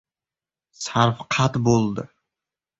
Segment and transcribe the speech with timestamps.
[0.85, 2.09] Sarvqad bo‘ldi!